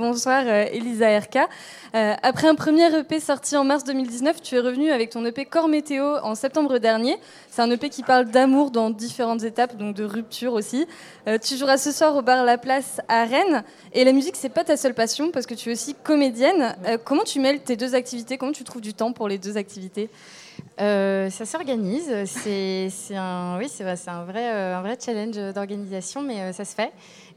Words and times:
Bonsoir 0.00 0.44
euh, 0.46 0.64
Elisa 0.72 1.18
RK. 1.18 1.36
Euh, 1.94 2.14
après 2.22 2.48
un 2.48 2.54
premier 2.54 2.86
EP 2.86 3.20
sorti 3.20 3.54
en 3.54 3.64
mars 3.64 3.84
2019, 3.84 4.40
tu 4.40 4.56
es 4.56 4.60
revenu 4.60 4.90
avec 4.90 5.10
ton 5.10 5.22
EP 5.26 5.44
Corps 5.44 5.68
Météo 5.68 6.16
en 6.22 6.34
septembre 6.34 6.78
dernier. 6.78 7.18
C'est 7.50 7.60
un 7.60 7.70
EP 7.70 7.90
qui 7.90 8.02
parle 8.02 8.24
d'amour 8.24 8.70
dans 8.70 8.88
différentes 8.88 9.42
étapes, 9.42 9.76
donc 9.76 9.94
de 9.94 10.04
rupture 10.04 10.54
aussi. 10.54 10.86
Euh, 11.28 11.36
tu 11.36 11.54
joueras 11.58 11.76
ce 11.76 11.92
soir 11.92 12.16
au 12.16 12.22
bar 12.22 12.46
La 12.46 12.56
Place 12.56 13.02
à 13.08 13.26
Rennes. 13.26 13.62
Et 13.92 14.04
la 14.04 14.12
musique, 14.14 14.36
c'est 14.36 14.48
pas 14.48 14.64
ta 14.64 14.78
seule 14.78 14.94
passion 14.94 15.30
parce 15.32 15.44
que 15.44 15.52
tu 15.52 15.68
es 15.68 15.72
aussi 15.72 15.94
comédienne. 16.02 16.76
comment 17.04 17.24
tu 17.24 17.38
mêles 17.38 17.60
tes 17.60 17.76
deux 17.76 17.94
activités? 17.94 18.38
Comment 18.38 18.52
tu 18.52 18.64
trouves 18.64 18.80
du 18.80 18.94
temps 18.94 19.12
pour 19.12 19.28
les 19.28 19.36
deux 19.36 19.58
activités? 19.58 20.08
Ça 20.78 21.44
s'organise. 21.44 22.10
C'est 22.24 22.88
oui, 23.58 23.70
un 24.06 24.32
vrai 24.80 24.96
challenge 24.98 25.52
d'organisation, 25.52 26.22
mais 26.22 26.54
ça 26.54 26.64
se 26.64 26.74
fait. 26.74 26.90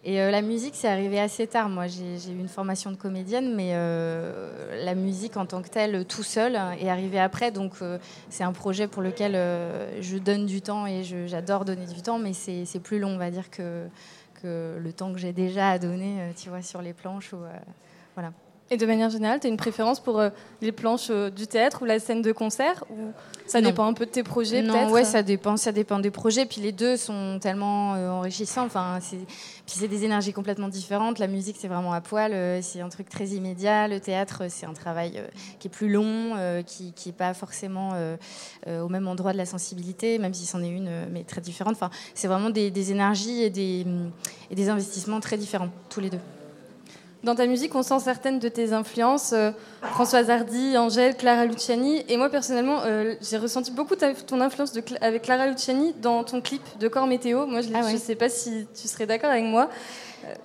Et 0.05 0.19
euh, 0.19 0.31
la 0.31 0.41
musique, 0.41 0.75
c'est 0.75 0.89
arrivé 0.89 1.17
assez 1.19 1.47
tard. 1.47 1.69
Moi, 1.69 1.87
j'ai 1.87 2.31
eu 2.31 2.37
une 2.37 2.49
formation 2.49 2.91
de 2.91 2.97
comédienne, 2.97 3.55
mais 3.55 3.71
euh, 3.73 4.83
la 4.83 4.95
musique 4.95 5.37
en 5.37 5.45
tant 5.45 5.61
que 5.61 5.69
telle, 5.69 6.05
tout 6.05 6.23
seul, 6.23 6.55
est 6.79 6.89
arrivée 6.89 7.19
après. 7.19 7.51
Donc, 7.51 7.75
euh, 7.81 7.97
c'est 8.29 8.43
un 8.43 8.51
projet 8.51 8.87
pour 8.87 9.01
lequel 9.01 9.33
je 10.01 10.17
donne 10.17 10.45
du 10.45 10.61
temps 10.61 10.85
et 10.85 11.03
j'adore 11.03 11.63
donner 11.63 11.85
du 11.85 12.01
temps, 12.01 12.19
mais 12.19 12.33
c'est 12.33 12.79
plus 12.81 12.99
long, 12.99 13.11
on 13.11 13.17
va 13.17 13.31
dire, 13.31 13.49
que, 13.49 13.87
que 14.41 14.77
le 14.77 14.93
temps 14.93 15.13
que 15.13 15.19
j'ai 15.19 15.31
déjà 15.31 15.69
à 15.69 15.79
donner, 15.79 16.33
tu 16.35 16.49
vois, 16.49 16.61
sur 16.61 16.81
les 16.81 16.93
planches. 16.93 17.31
Ou, 17.31 17.39
voilà. 18.15 18.33
Et 18.71 18.77
de 18.77 18.85
manière 18.85 19.09
générale, 19.09 19.39
tu 19.39 19.47
as 19.47 19.49
une 19.49 19.57
préférence 19.57 19.99
pour 19.99 20.19
euh, 20.19 20.29
les 20.61 20.71
planches 20.71 21.09
euh, 21.09 21.29
du 21.29 21.47
théâtre 21.47 21.81
ou 21.81 21.85
la 21.85 21.99
scène 21.99 22.21
de 22.21 22.31
concert 22.31 22.83
ou 22.89 23.11
ça 23.45 23.61
dépend 23.61 23.85
un 23.85 23.93
peu 23.93 24.05
de 24.05 24.09
tes 24.09 24.23
projets 24.23 24.61
Non, 24.61 24.89
ouais, 24.89 25.03
ça 25.03 25.21
dépend, 25.21 25.57
ça 25.57 25.73
dépend 25.73 25.99
des 25.99 26.11
projets. 26.11 26.45
Puis 26.45 26.61
les 26.61 26.71
deux 26.71 26.95
sont 26.95 27.39
tellement 27.41 27.93
euh, 27.93 28.09
enrichissants. 28.09 28.65
Enfin, 28.65 28.99
puis 29.01 29.27
c'est 29.67 29.89
des 29.89 30.05
énergies 30.05 30.31
complètement 30.31 30.69
différentes. 30.69 31.19
La 31.19 31.27
musique, 31.27 31.57
c'est 31.59 31.67
vraiment 31.67 31.91
à 31.91 31.99
poil, 31.99 32.63
c'est 32.63 32.79
un 32.79 32.89
truc 32.89 33.09
très 33.09 33.27
immédiat. 33.27 33.89
Le 33.89 33.99
théâtre, 33.99 34.43
c'est 34.47 34.65
un 34.65 34.73
travail 34.73 35.21
qui 35.59 35.67
est 35.67 35.71
plus 35.71 35.89
long, 35.89 36.63
qui 36.65 36.93
n'est 37.05 37.11
pas 37.11 37.33
forcément 37.33 37.91
au 38.67 38.87
même 38.87 39.07
endroit 39.07 39.33
de 39.33 39.37
la 39.37 39.45
sensibilité, 39.45 40.19
même 40.19 40.33
si 40.33 40.45
c'en 40.45 40.63
est 40.63 40.69
une, 40.69 41.07
mais 41.11 41.23
très 41.23 41.41
différente. 41.41 41.73
Enfin, 41.73 41.89
c'est 42.15 42.27
vraiment 42.27 42.49
des, 42.49 42.71
des 42.71 42.91
énergies 42.91 43.43
et 43.43 43.49
des, 43.49 43.85
et 44.49 44.55
des 44.55 44.69
investissements 44.69 45.19
très 45.19 45.37
différents, 45.37 45.69
tous 45.89 45.99
les 45.99 46.09
deux. 46.09 46.19
Dans 47.23 47.35
ta 47.35 47.45
musique, 47.45 47.73
on 47.73 47.83
sent 47.83 48.01
certaines 48.03 48.39
de 48.39 48.49
tes 48.49 48.73
influences, 48.73 49.31
euh, 49.31 49.51
Françoise 49.81 50.29
Hardy, 50.29 50.77
Angèle, 50.77 51.15
Clara 51.15 51.45
Luciani. 51.45 52.03
Et 52.09 52.17
moi, 52.17 52.29
personnellement, 52.29 52.81
euh, 52.83 53.15
j'ai 53.21 53.37
ressenti 53.37 53.71
beaucoup 53.71 53.95
ton 53.95 54.41
influence 54.41 54.73
avec 54.99 55.21
Clara 55.21 55.47
Luciani 55.47 55.93
dans 56.01 56.25
ton 56.25 56.41
clip 56.41 56.61
de 56.79 56.89
Corps 56.89 57.07
Météo. 57.07 57.45
Moi, 57.45 57.61
je 57.61 57.69
ne 57.69 57.75
ah 57.75 57.97
sais 57.97 58.15
pas 58.15 58.27
si 58.27 58.67
tu 58.79 58.89
serais 58.89 59.05
d'accord 59.05 59.29
avec 59.29 59.45
moi. 59.45 59.69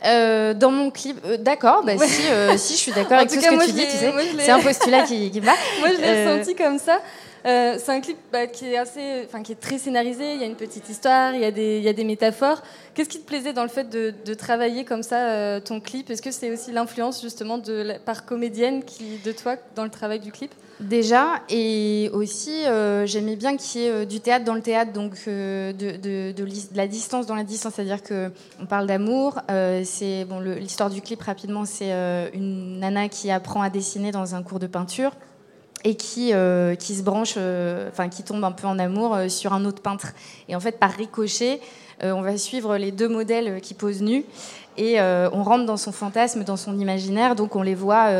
Euh, 0.05 0.55
dans 0.55 0.71
mon 0.71 0.93
clip, 0.93 1.19
d'accord, 1.41 1.85
bah 1.85 1.93
si, 1.99 2.23
si, 2.59 2.75
je 2.75 2.79
suis 2.79 2.93
d'accord 2.93 3.19
avec 3.19 3.29
tout 3.29 3.41
ce 3.41 3.41
que 3.41 3.67
tu 3.67 3.73
dis, 3.73 3.85
tu 3.85 3.97
sais. 3.97 4.13
C'est 4.39 4.51
un 4.51 4.61
postulat 4.61 5.03
qui, 5.03 5.33
qui 5.33 5.41
va. 5.41 5.53
moi, 5.81 5.89
je 5.97 6.01
l'ai 6.01 6.27
ressenti 6.27 6.55
comme 6.55 6.79
ça. 6.79 7.01
Euh, 7.47 7.77
c'est 7.79 7.93
un 7.93 8.01
clip 8.01 8.19
bah, 8.33 8.47
qui, 8.47 8.67
est 8.67 8.79
assez, 8.79 9.29
qui 9.45 9.53
est 9.53 9.61
très 9.61 9.79
scénarisé. 9.79 10.35
Il 10.35 10.41
y 10.41 10.43
a 10.43 10.47
une 10.47 10.57
petite 10.57 10.89
histoire, 10.89 11.35
il 11.35 11.41
y 11.41 11.45
a 11.45 11.51
des, 11.51 11.79
il 11.79 11.83
y 11.83 11.89
a 11.89 11.93
des 11.93 12.05
métaphores. 12.05 12.63
Qu'est-ce 12.95 13.09
qui 13.09 13.21
te 13.21 13.27
plaisait 13.27 13.53
dans 13.53 13.63
le 13.63 13.69
fait 13.69 13.89
de, 13.89 14.35
travailler 14.35 14.85
comme 14.85 15.03
ça 15.03 15.31
euh, 15.31 15.61
ton 15.61 15.81
clip? 15.81 16.11
Est-ce 16.11 16.23
que 16.23 16.31
c'est 16.31 16.51
aussi 16.51 16.73
l'influence 16.73 17.21
justement 17.21 17.59
de 17.59 17.73
la 17.73 17.99
part 17.99 18.25
comédienne 18.25 18.83
de 19.25 19.33
toi 19.33 19.57
dans 19.75 19.85
le 19.85 19.91
travail 19.91 20.21
du 20.21 20.33
clip? 20.33 20.53
Déjà, 20.81 21.43
et 21.49 22.09
aussi, 22.13 22.65
euh, 22.67 23.05
j'aimais 23.05 23.35
bien 23.35 23.57
qu'il 23.57 23.81
y 23.81 23.85
ait 23.87 24.07
du 24.07 24.21
théâtre 24.21 24.45
dans 24.45 24.55
le 24.55 24.63
théâtre, 24.63 24.93
donc 24.93 25.15
de, 25.27 25.73
de, 25.73 26.33
de, 26.33 26.47
la 26.75 26.87
distance 26.87 27.27
dans 27.27 27.35
la 27.35 27.43
distance, 27.43 27.75
c'est-à-dire 27.75 28.03
qu'on 28.03 28.67
parle 28.67 28.87
d'amour. 28.87 29.41
c'est 29.85 30.25
bon, 30.25 30.39
l'histoire 30.39 30.91
du 30.91 31.03
clip 31.03 31.21
rapidement, 31.23 31.65
c'est 31.65 31.91
une 32.33 32.79
nana 32.79 33.09
qui 33.09 33.31
apprend 33.31 33.61
à 33.61 33.71
dessiner 33.71 34.13
dans 34.13 34.37
un 34.37 34.43
cours 34.45 34.61
de 34.61 34.69
peinture 34.69 35.13
et 35.85 35.95
qui, 35.95 36.33
euh, 36.33 36.75
qui 36.75 36.95
se 36.95 37.03
branche, 37.03 37.35
euh, 37.37 37.89
enfin 37.89 38.09
qui 38.09 38.23
tombe 38.23 38.43
un 38.45 38.53
peu 38.53 38.67
en 38.67 38.79
amour 38.79 39.15
euh, 39.15 39.29
sur 39.29 39.53
un 39.53 39.65
autre 39.65 39.83
peintre. 39.83 40.09
Et 40.49 40.57
en 40.57 40.61
fait, 40.61 40.79
par 40.79 40.91
ricochet, 40.91 41.61
on 42.01 42.23
va 42.23 42.37
suivre 42.37 42.77
les 42.77 42.93
deux 42.93 43.09
modèles 43.09 43.61
qui 43.61 43.75
posent 43.75 44.03
nus 44.03 44.25
et 44.77 45.01
on 45.01 45.43
rentre 45.43 45.67
dans 45.67 45.77
son 45.77 45.91
fantasme, 45.91 46.45
dans 46.45 46.57
son 46.57 46.79
imaginaire. 46.79 47.35
Donc 47.35 47.57
on 47.57 47.63
les 47.63 47.75
voit 47.75 48.13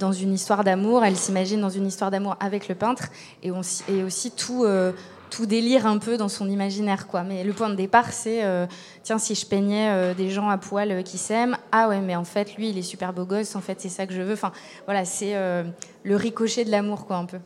dans 0.00 0.12
une 0.12 0.32
histoire 0.32 0.64
d'amour. 0.64 1.04
Elle 1.04 1.14
s'imagine 1.14 1.60
dans 1.60 1.68
une 1.68 1.86
histoire 1.86 2.10
d'amour 2.10 2.36
avec 2.40 2.68
le 2.68 2.74
peintre 2.74 3.08
et, 3.42 3.50
aussi 3.50 4.30
tout 4.30 4.64
tout 5.28 5.46
délire 5.46 5.86
un 5.86 5.98
peu 5.98 6.16
dans 6.16 6.28
son 6.28 6.48
imaginaire, 6.48 7.06
quoi. 7.06 7.22
Mais 7.22 7.44
le 7.44 7.52
point 7.52 7.68
de 7.68 7.74
départ, 7.74 8.12
c'est 8.12 8.44
euh, 8.44 8.66
tiens, 9.02 9.18
si 9.18 9.34
je 9.34 9.46
peignais 9.46 9.90
euh, 9.90 10.14
des 10.14 10.30
gens 10.30 10.48
à 10.48 10.58
poil 10.58 10.90
euh, 10.90 11.02
qui 11.02 11.18
s'aiment, 11.18 11.56
ah 11.72 11.88
ouais, 11.88 12.00
mais 12.00 12.16
en 12.16 12.24
fait, 12.24 12.54
lui, 12.56 12.70
il 12.70 12.78
est 12.78 12.82
super 12.82 13.12
beau 13.12 13.24
gosse, 13.24 13.56
en 13.56 13.60
fait, 13.60 13.80
c'est 13.80 13.88
ça 13.88 14.06
que 14.06 14.12
je 14.12 14.22
veux. 14.22 14.32
Enfin, 14.32 14.52
voilà, 14.86 15.04
c'est 15.04 15.34
le 16.02 16.16
ricochet 16.16 16.64
de 16.64 16.70
l'amour, 16.70 17.06
quoi, 17.06 17.16
un 17.16 17.26
peu. 17.26 17.38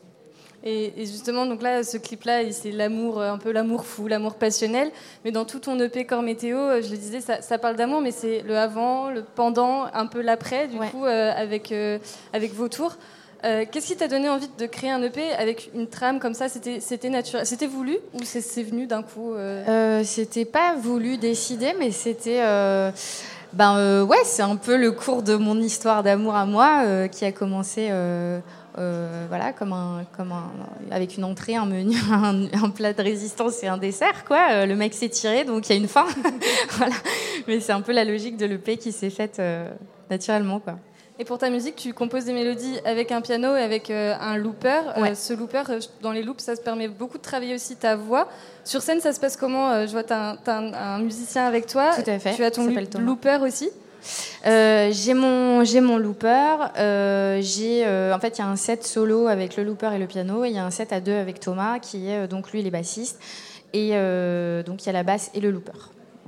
Et, 0.65 0.93
justement, 0.98 1.44
donc 1.44 1.60
là, 1.60 1.82
ce 1.82 1.97
clip-là, 1.97 2.50
c'est 2.53 2.70
l'amour, 2.70 3.20
un 3.20 3.38
peu 3.38 3.50
l'amour 3.50 3.84
fou, 3.84 4.06
l'amour 4.06 4.37
passionnel. 4.37 4.91
Mais 5.25 5.32
dans 5.32 5.44
tout 5.44 5.59
ton 5.59 5.78
EP 5.81 6.06
Corps 6.06 6.22
Météo, 6.22 6.81
je 6.81 6.91
le 6.91 6.97
disais, 6.97 7.20
ça, 7.20 7.43
ça 7.43 7.59
parle 7.59 7.76
d'amour, 7.76 8.00
mais 8.00 8.12
c'est 8.12 8.43
le 8.43 8.56
avant, 8.56 9.10
le 9.10 9.22
pendant, 9.22 9.87
un 9.93 10.06
peu 10.06 10.20
l'après, 10.20 10.69
du 10.69 10.78
coup, 10.78 11.04
avec, 11.04 11.75
avec 12.32 12.54
vos 12.54 12.69
tours. 12.69 12.97
Euh, 13.44 13.64
qu'est-ce 13.70 13.88
qui 13.88 13.97
t'a 13.97 14.06
donné 14.06 14.28
envie 14.28 14.48
de 14.56 14.66
créer 14.66 14.91
un 14.91 15.03
EP 15.03 15.32
avec 15.32 15.70
une 15.75 15.88
trame 15.88 16.20
comme 16.20 16.34
ça? 16.34 16.47
C'était 16.48 17.10
naturel, 17.10 17.44
c'était 17.44 17.66
voulu 17.66 17.97
ou 18.14 18.20
c'est 18.22 18.62
venu 18.62 18.86
d'un 18.86 19.03
coup 19.03 19.34
euh? 19.34 19.64
Euh, 19.69 20.04
C'était 20.04 20.44
pas 20.44 20.76
voulu, 20.76 21.19
décidé, 21.19 21.75
mais 21.78 21.91
c'était 21.91 22.41
ben 23.52 24.04
ouais, 24.04 24.22
c'est 24.25 24.42
un 24.42 24.56
peu 24.56 24.78
le 24.78 24.92
cours 24.92 25.22
de 25.22 25.34
mon 25.34 25.60
histoire 25.60 26.02
d'amour 26.02 26.34
à 26.34 26.47
moi 26.47 27.08
qui 27.08 27.25
a 27.25 27.32
commencé. 27.32 27.91
voilà, 28.76 29.52
comme 29.52 29.72
un, 29.72 30.04
comme 30.16 30.31
un, 30.32 30.50
avec 30.91 31.16
une 31.16 31.25
entrée, 31.25 31.56
un 31.56 31.66
menu, 31.66 31.97
un, 32.12 32.70
plat 32.70 32.92
de 32.92 33.02
résistance 33.02 33.62
et 33.64 33.66
un 33.66 33.76
dessert, 33.76 34.25
quoi. 34.25 34.64
le 34.66 34.75
mec 34.76 34.94
s'est 34.94 35.08
tiré, 35.08 35.44
donc 35.44 35.69
il 35.69 35.72
y 35.72 35.76
a 35.76 35.78
une 35.81 35.88
fin. 35.88 36.06
voilà. 36.76 36.94
Mais 37.48 37.58
c'est 37.58 37.72
un 37.72 37.81
peu 37.81 37.92
la 37.92 38.04
logique 38.04 38.36
de 38.36 38.47
l'EP 38.47 38.76
qui 38.76 38.92
s'est 38.92 39.10
faite 39.10 39.42
naturellement, 40.08 40.60
quoi. 40.60 40.78
Et 41.18 41.24
pour 41.24 41.38
ta 41.38 41.50
musique, 41.50 41.76
tu 41.76 41.92
composes 41.92 42.24
des 42.24 42.32
mélodies 42.32 42.78
avec 42.84 43.12
un 43.12 43.20
piano 43.20 43.54
et 43.54 43.62
avec 43.62 43.90
euh, 43.90 44.14
un 44.18 44.36
looper. 44.36 44.80
Euh, 44.96 45.14
ce 45.14 45.34
looper, 45.34 45.62
euh, 45.68 45.78
dans 46.00 46.10
les 46.10 46.22
loops, 46.22 46.42
ça 46.42 46.56
se 46.56 46.60
permet 46.60 46.88
beaucoup 46.88 47.18
de 47.18 47.22
travailler 47.22 47.54
aussi 47.54 47.76
ta 47.76 47.96
voix. 47.96 48.28
Sur 48.64 48.80
scène, 48.80 49.00
ça 49.00 49.12
se 49.12 49.20
passe 49.20 49.36
comment 49.36 49.86
Je 49.86 49.92
vois, 49.92 50.04
tu 50.04 50.12
as, 50.14 50.38
un 50.46 50.98
musicien 51.00 51.46
avec 51.46 51.66
toi. 51.66 51.90
Tout 51.94 52.10
à 52.10 52.18
fait. 52.18 52.34
Tu 52.34 52.44
as 52.44 52.50
ton 52.50 52.66
looper 52.98 53.38
aussi 53.42 53.70
j'ai 54.44 55.14
mon 55.14 55.62
j'ai 55.62 55.80
mon 55.80 55.96
looper. 55.96 56.56
j'ai 57.40 57.86
en 57.86 58.18
fait 58.18 58.36
il 58.36 58.40
y 58.40 58.42
a 58.42 58.48
un 58.48 58.56
set 58.56 58.82
solo 58.82 59.28
avec 59.28 59.56
le 59.56 59.62
looper 59.62 59.94
et 59.94 59.98
le 59.98 60.08
piano 60.08 60.44
et 60.44 60.48
il 60.48 60.56
y 60.56 60.58
a 60.58 60.64
un 60.64 60.72
set 60.72 60.92
à 60.92 60.98
deux 60.98 61.14
avec 61.14 61.38
Thomas 61.38 61.78
qui 61.78 62.08
est 62.08 62.26
donc 62.26 62.50
lui 62.50 62.58
il 62.58 62.66
est 62.66 62.72
bassiste 62.72 63.20
et 63.72 63.90
donc 64.66 64.82
il 64.82 64.86
y 64.86 64.88
a 64.88 64.92
la 64.92 65.04
basse 65.04 65.30
et 65.34 65.40
le 65.40 65.52
looper 65.52 65.70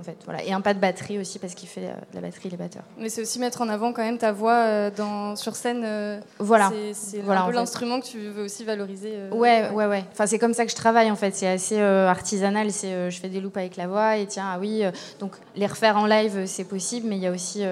fait. 0.05 0.17
Voilà. 0.25 0.45
Et 0.45 0.53
un 0.53 0.61
pas 0.61 0.75
de 0.75 0.79
batterie 0.79 1.19
aussi 1.19 1.39
parce 1.39 1.55
qu'il 1.55 1.69
fait 1.69 1.87
euh, 1.87 1.95
de 2.13 2.15
la 2.15 2.21
batterie 2.21 2.49
les 2.49 2.57
batteurs. 2.57 2.85
Mais 2.99 3.09
c'est 3.09 3.23
aussi 3.23 3.39
mettre 3.39 3.61
en 3.61 3.69
avant 3.69 3.93
quand 3.93 4.03
même 4.03 4.19
ta 4.19 4.33
voix 4.33 4.53
euh, 4.53 4.91
dans, 4.97 5.37
sur 5.37 5.57
scène. 5.57 5.83
Euh, 5.85 6.21
voilà. 6.39 6.73
C'est 6.93 7.21
un 7.21 7.47
peu 7.47 7.53
l'instrument 7.53 8.01
que 8.01 8.07
tu 8.07 8.19
veux 8.29 8.45
aussi 8.45 8.65
valoriser. 8.65 9.15
ouais, 9.33 9.71
ouais, 9.71 9.87
ouais. 9.87 10.05
Enfin, 10.13 10.27
c'est 10.27 10.39
comme 10.39 10.55
ça 10.55 10.65
que 10.65 10.71
je 10.71 10.77
travaille 10.77 11.11
en 11.11 11.17
fait. 11.17 11.35
C'est 11.35 11.49
assez 11.49 11.81
artisanal. 11.81 12.71
C'est 12.71 13.11
je 13.11 13.21
fais 13.21 13.29
des 13.29 13.41
loops 13.41 13.57
avec 13.57 13.77
la 13.77 13.87
voix 13.87 14.17
et 14.17 14.27
tiens, 14.27 14.51
ah 14.55 14.59
oui. 14.59 14.83
donc 15.19 15.33
les 15.57 15.67
refaire 15.67 15.97
en 15.97 16.07
live, 16.07 16.47
c'est 16.47 16.65
possible, 16.65 17.09
mais 17.09 17.17
il 17.17 17.23
y 17.23 17.27
a 17.27 17.33
aussi 17.33 17.63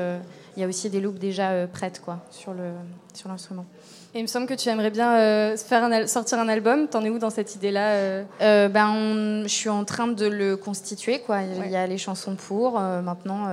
il 0.56 0.60
y 0.60 0.64
a 0.64 0.66
aussi 0.66 0.90
des 0.90 1.00
loops 1.00 1.18
déjà 1.18 1.66
prêtes 1.66 2.00
quoi 2.04 2.18
sur 2.30 2.52
le 2.52 2.72
sur 3.14 3.28
l'instrument. 3.28 3.66
Et 4.14 4.18
il 4.18 4.22
me 4.22 4.26
semble 4.26 4.46
que 4.46 4.54
tu 4.54 4.68
aimerais 4.68 4.90
bien 4.90 5.14
euh, 5.14 5.56
faire 5.56 5.84
un 5.84 6.06
sortir 6.06 6.38
un 6.38 6.48
album. 6.48 6.86
T'en 6.86 7.02
es 7.02 7.08
où 7.08 7.18
dans 7.18 7.30
cette 7.30 7.54
idée-là 7.54 7.92
euh 7.92 8.24
euh, 8.42 8.68
Ben, 8.68 9.42
je 9.44 9.48
suis 9.48 9.70
en 9.70 9.84
train 9.84 10.06
de 10.06 10.26
le 10.26 10.56
constituer. 10.56 11.20
Quoi. 11.20 11.42
Il 11.42 11.70
y 11.70 11.76
a 11.76 11.86
les 11.86 11.96
chansons 11.98 12.36
pour. 12.36 12.78
maintenant, 12.78 13.48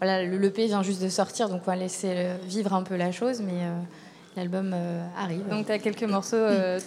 voilà, 0.00 0.24
le 0.24 0.42
EP 0.44 0.66
vient 0.66 0.82
juste 0.82 1.02
de 1.02 1.08
sortir, 1.08 1.48
donc 1.48 1.62
on 1.66 1.70
va 1.70 1.76
laisser 1.76 2.28
vivre 2.44 2.72
un 2.72 2.82
peu 2.82 2.96
la 2.96 3.12
chose, 3.12 3.42
mais 3.42 3.66
l'album 4.38 4.74
arrive. 5.16 5.46
Donc 5.48 5.66
tu 5.66 5.72
as 5.72 5.78
quelques 5.78 6.04
morceaux 6.04 6.36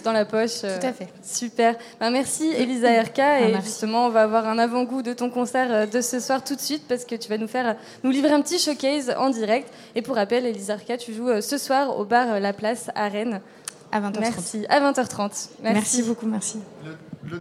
dans 0.04 0.12
la 0.12 0.24
poche. 0.24 0.60
Tout 0.60 0.86
à 0.86 0.92
fait. 0.92 1.08
Super. 1.22 1.76
Ben, 2.00 2.10
merci 2.10 2.50
Elisa 2.56 2.88
RK. 3.02 3.18
Ah, 3.18 3.40
et 3.40 3.54
justement, 3.62 4.06
on 4.06 4.10
va 4.10 4.22
avoir 4.22 4.48
un 4.48 4.58
avant-goût 4.58 5.02
de 5.02 5.12
ton 5.12 5.30
concert 5.30 5.88
de 5.88 6.00
ce 6.00 6.20
soir 6.20 6.42
tout 6.42 6.54
de 6.56 6.60
suite 6.60 6.84
parce 6.88 7.04
que 7.04 7.14
tu 7.14 7.28
vas 7.28 7.38
nous 7.38 7.48
faire 7.48 7.76
nous 8.02 8.10
livrer 8.10 8.32
un 8.32 8.42
petit 8.42 8.58
showcase 8.58 9.14
en 9.16 9.30
direct. 9.30 9.72
Et 9.94 10.02
pour 10.02 10.16
rappel, 10.16 10.46
Elisa 10.46 10.76
RK, 10.76 10.98
tu 10.98 11.12
joues 11.14 11.40
ce 11.40 11.58
soir 11.58 11.98
au 11.98 12.04
bar 12.04 12.40
La 12.40 12.52
Place 12.52 12.90
à 12.94 13.08
Rennes. 13.08 13.40
À 13.92 14.00
20h30. 14.00 14.20
Merci. 14.20 14.66
À 14.68 14.80
20h30. 14.80 15.48
Merci, 15.62 16.02
beaucoup, 16.02 16.26
merci. 16.26 16.58
Le 17.24 17.40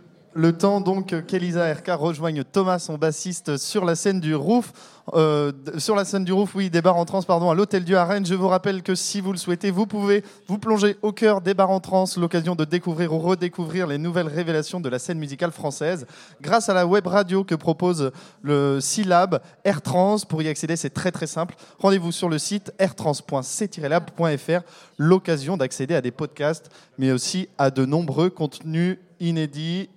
temps 0.58 0.82
donc 0.82 1.26
qu'Elisa 1.26 1.74
RK 1.74 1.90
rejoigne 1.98 2.44
Thomas, 2.44 2.80
son 2.80 2.98
bassiste, 2.98 3.58
sur 3.58 3.86
la 3.86 3.96
scène 3.96 4.20
du 4.20 4.36
Roof. 4.36 4.74
Euh, 5.14 5.52
sur 5.78 5.96
la 5.96 6.06
scène 6.06 6.24
du 6.24 6.32
Roof, 6.32 6.56
oui, 6.56 6.70
des 6.70 6.82
bars 6.82 6.96
en 6.96 7.06
trans, 7.06 7.22
pardon, 7.24 7.50
à 7.50 7.56
l'Hôtel 7.56 7.84
Dieu 7.84 7.98
à. 7.98 8.08
Je 8.24 8.36
vous 8.36 8.48
rappelle 8.48 8.84
que 8.84 8.96
si 8.96 9.20
vous 9.20 9.32
le 9.32 9.38
souhaitez, 9.38 9.72
vous 9.72 9.86
pouvez 9.86 10.24
vous 10.48 10.58
plonger 10.58 10.98
au 11.02 11.12
cœur 11.12 11.42
des 11.42 11.54
bars 11.54 11.72
en 11.72 11.80
trans, 11.80 12.06
l'occasion 12.18 12.56
de 12.56 12.66
découvrir 12.66 13.14
ou 13.14 13.20
redécouvrir 13.20 13.88
les 13.88 13.98
nouvelles 13.98 14.28
révélations 14.28 14.80
de 14.80 14.90
la 14.90 15.00
scène 15.00 15.18
musicale 15.18 15.52
française 15.52 16.06
grâce 16.42 16.70
à 16.70 16.74
la 16.74 16.86
web 16.86 17.08
radio 17.08 17.44
que 17.44 17.56
propose 17.56 18.12
le 18.42 18.80
Syllab 18.80 19.42
Air 19.64 19.82
Trans. 19.82 20.18
Pour 20.30 20.42
y 20.42 20.48
accéder, 20.48 20.76
c'est 20.76 20.92
très 20.92 21.12
très 21.12 21.28
simple. 21.28 21.56
Rendez-vous 21.80 22.12
sur 22.12 22.30
le 22.30 22.38
site 22.38 22.72
airtrans.c-lab.fr, 22.80 24.62
l'occasion 24.98 25.58
d'accéder 25.58 25.96
à 25.96 26.02
des 26.02 26.12
podcasts, 26.12 26.70
mais 26.98 27.12
aussi 27.12 27.50
à 27.58 27.72
de 27.72 27.86
nombreux 27.86 28.30
contenus 28.30 28.98
inédits 29.20 29.90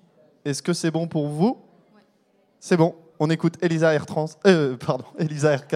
est-ce 0.45 0.63
que 0.63 0.73
c'est 0.73 0.91
bon 0.91 1.07
pour 1.07 1.29
vous? 1.29 1.59
C'est 2.61 2.77
bon. 2.77 2.95
On 3.21 3.31
écoute 3.31 3.55
Elisa 3.63 3.97
R. 3.97 4.07
Trans, 4.07 4.27
euh, 4.47 4.77
pardon, 4.77 5.05
Elisa 5.19 5.57
RK, 5.57 5.73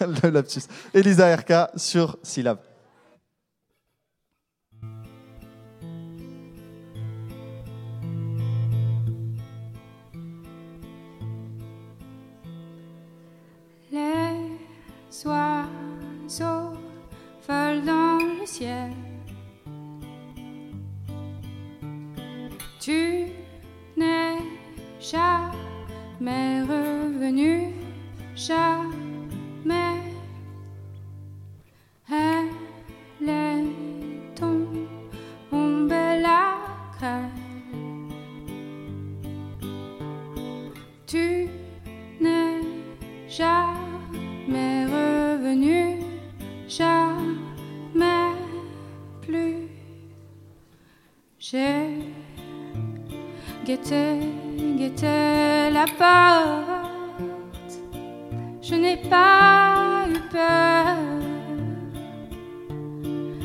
le 0.22 0.30
lapsus. 0.30 0.62
Elisa 0.94 1.36
RK 1.36 1.70
sur 1.76 2.16
Syllab. 2.22 2.58
Les 13.92 15.26
oiseaux 15.26 16.72
volent 17.46 17.84
dans 17.84 18.18
le 18.40 18.46
ciel. 18.46 18.92
Tu 22.80 23.17
jamais. 28.38 29.98
Elle 32.10 33.28
est 33.28 34.34
tombée 34.36 36.20
la 36.22 36.56
crème. 36.96 37.30
Tu 41.06 41.48
n'es 42.20 42.60
jamais 43.28 44.86
revenu, 44.86 45.96
jamais 46.68 48.34
plus. 49.22 49.68
J'ai 51.38 51.98
guetter, 53.64 54.20
guetter 54.78 55.70
la 55.72 55.86
porte. 55.98 56.77
Je 58.68 58.74
n'ai 58.74 58.98
pas 58.98 60.04
eu 60.10 60.20
peur. 60.30 60.98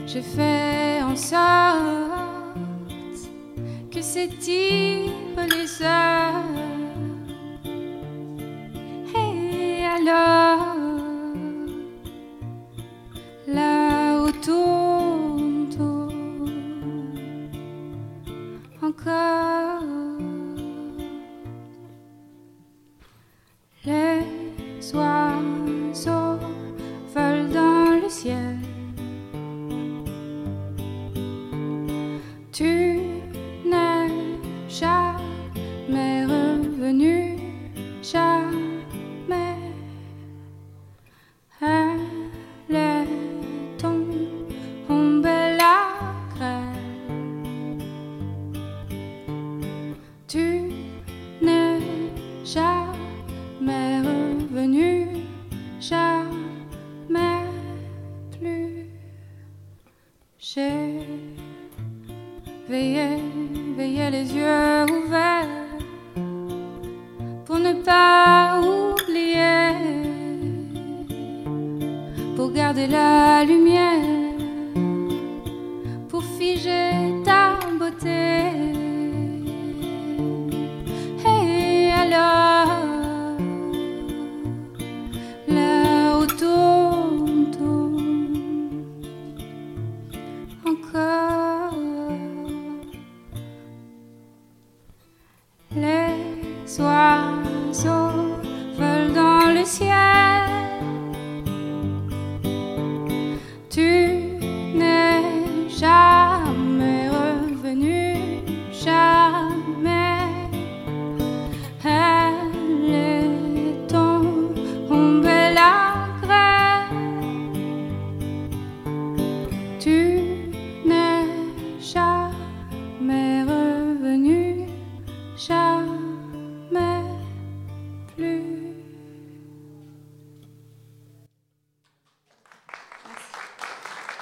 J'ai 0.06 0.22
fait 0.22 1.02
en 1.02 1.16
sorte 1.16 2.60
que 3.90 4.02
s'étirent 4.02 5.48
les 5.50 5.82
heures. 5.82 6.44
Et 9.16 9.86
alors, 9.98 10.76
là 13.48 14.24
autour, 14.24 14.83
Tu 32.54 33.00
n'es 33.66 34.10
jamais 34.70 36.24
revenu, 36.26 37.40
jamais. 38.04 39.58
Elle 41.60 42.76
est 42.76 43.08
tombée 43.80 45.58
la 45.58 45.94
crème. 46.36 47.80
Tu 50.28 50.70
n'es 51.42 51.80
jamais 52.46 54.02
revenu, 54.02 55.08
jamais 55.80 57.48
plus. 58.38 58.90
J'ai 60.38 61.00
veillé, 62.74 63.10
veillé 63.78 64.10
les 64.10 64.28
yeux 64.34 64.86
ouverts 64.98 65.48
pour 67.46 67.60
ne 67.60 67.74
pas 67.90 68.60
oublier, 68.62 69.76
pour 72.36 72.52
garder 72.52 72.88
la 72.88 73.44
lumière, 73.46 74.23
Les 96.76 96.80
oiseaux 96.82 98.23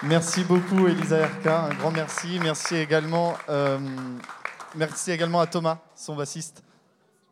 Merci 0.03 0.43
beaucoup, 0.43 0.87
Elisa 0.87 1.27
RK. 1.27 1.45
Un 1.45 1.69
grand 1.75 1.91
merci. 1.91 2.39
Merci 2.41 2.75
également, 2.75 3.35
euh, 3.49 3.77
merci 4.75 5.11
également 5.11 5.39
à 5.39 5.45
Thomas, 5.45 5.77
son 5.95 6.15
bassiste. 6.15 6.63